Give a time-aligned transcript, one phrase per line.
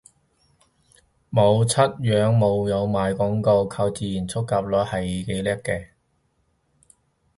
[1.29, 5.89] 冇出樣又冇賣廣告，靠自然觸及率係幾叻喇